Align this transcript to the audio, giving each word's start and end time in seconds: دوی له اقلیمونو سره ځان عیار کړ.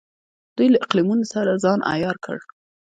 دوی 0.55 0.67
له 0.73 0.77
اقلیمونو 0.85 1.25
سره 1.33 1.59
ځان 1.63 1.79
عیار 1.91 2.17
کړ. 2.25 2.37